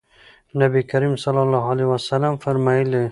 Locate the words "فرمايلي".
2.43-3.03